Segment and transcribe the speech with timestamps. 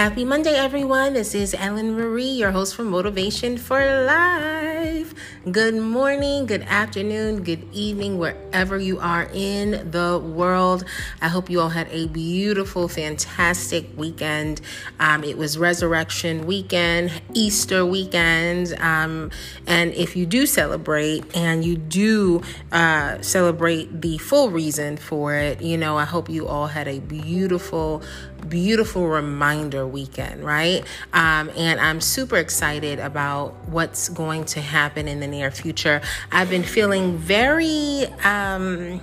[0.00, 1.12] Happy Monday, everyone.
[1.12, 5.12] This is Ellen Marie, your host for Motivation for Life.
[5.50, 10.84] Good morning, good afternoon, good evening, wherever you are in the world.
[11.20, 14.60] I hope you all had a beautiful, fantastic weekend.
[14.98, 18.74] Um, it was Resurrection Weekend, Easter weekend.
[18.80, 19.30] Um,
[19.66, 22.42] and if you do celebrate and you do
[22.72, 27.00] uh, celebrate the full reason for it, you know, I hope you all had a
[27.00, 28.02] beautiful,
[28.48, 30.84] beautiful reminder weekend, right?
[31.12, 36.00] Um, and I'm super excited about what's going to happen in the near future.
[36.32, 39.00] I've been feeling very, um,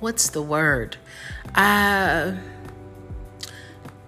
[0.00, 0.96] what's the word?
[1.54, 2.34] Uh,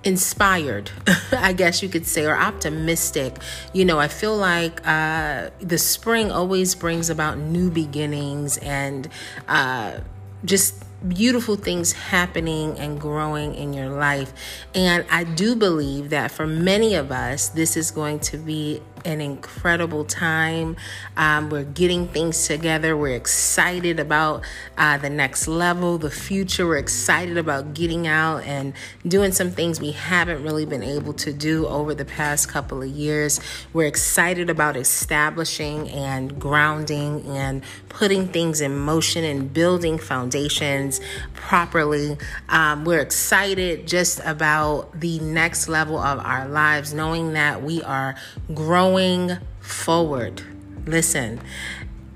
[0.04, 0.90] inspired,
[1.32, 3.36] I guess you could say, or optimistic.
[3.72, 9.08] You know, I feel like uh, the spring always brings about new beginnings and
[9.46, 10.00] uh,
[10.44, 14.32] just beautiful things happening and growing in your life.
[14.74, 19.22] And I do believe that for many of us, this is going to be an
[19.22, 20.76] incredible time.
[21.16, 22.94] Um, we're getting things together.
[22.94, 24.44] We're excited about
[24.76, 26.66] uh, the next level, the future.
[26.66, 28.74] We're excited about getting out and
[29.06, 32.88] doing some things we haven't really been able to do over the past couple of
[32.88, 33.40] years.
[33.72, 41.00] We're excited about establishing and grounding and putting things in motion and building foundations
[41.32, 42.18] properly.
[42.50, 48.14] Um, we're excited just about the next level of our lives, knowing that we are
[48.54, 50.42] growing growing forward.
[50.84, 51.40] Listen,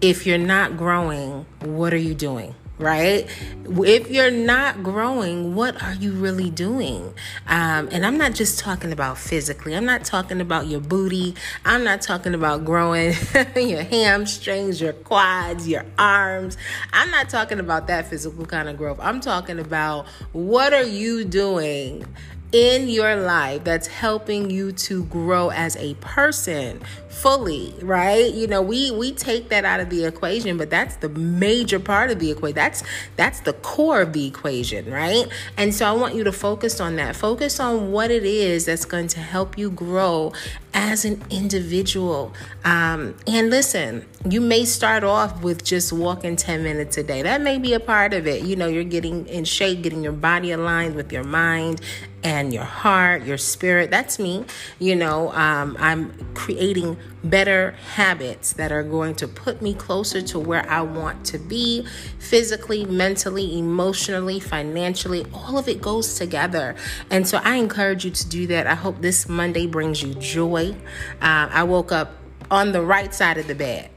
[0.00, 2.56] if you're not growing, what are you doing?
[2.78, 3.28] right?
[3.64, 7.14] If you're not growing, what are you really doing?
[7.46, 11.84] Um, and I'm not just talking about physically, I'm not talking about your booty, I'm
[11.84, 13.14] not talking about growing
[13.54, 16.56] your hamstrings, your quads, your arms.
[16.92, 18.98] I'm not talking about that physical kind of growth.
[19.00, 22.04] I'm talking about what are you doing
[22.52, 28.32] in your life that's helping you to grow as a person fully right?
[28.32, 32.10] You know we we take that out of the equation but that's the major part
[32.10, 32.82] of the equation that's
[33.16, 35.26] that's the core of the equation right?
[35.56, 37.16] And so i want you to focus on that.
[37.16, 40.32] Focus on what it is that's going to help you grow
[40.74, 42.32] as an individual
[42.64, 47.40] um, and listen you may start off with just walking 10 minutes a day that
[47.40, 50.50] may be a part of it you know you're getting in shape getting your body
[50.50, 51.80] aligned with your mind
[52.24, 53.90] and your heart, your spirit.
[53.90, 54.44] That's me.
[54.78, 60.38] You know, um, I'm creating better habits that are going to put me closer to
[60.38, 61.86] where I want to be
[62.18, 65.24] physically, mentally, emotionally, financially.
[65.32, 66.74] All of it goes together.
[67.10, 68.66] And so I encourage you to do that.
[68.66, 70.61] I hope this Monday brings you joy.
[70.70, 72.12] Uh, I woke up
[72.50, 73.90] on the right side of the bed.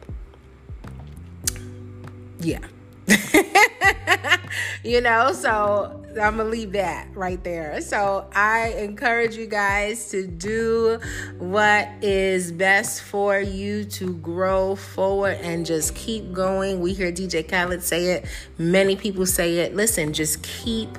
[2.39, 2.59] Yeah.
[4.83, 7.81] you know, so I'm gonna leave that right there.
[7.81, 10.99] So I encourage you guys to do
[11.37, 16.79] what is best for you to grow forward and just keep going.
[16.79, 18.25] We hear DJ Khaled say it,
[18.57, 19.75] many people say it.
[19.75, 20.97] Listen, just keep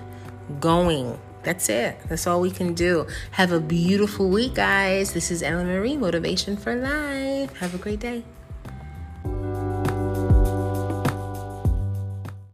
[0.60, 1.18] going.
[1.46, 1.96] That's it.
[2.08, 3.06] That's all we can do.
[3.30, 5.12] Have a beautiful week, guys.
[5.12, 7.56] This is Ellen Marie, Motivation for Life.
[7.58, 8.24] Have a great day.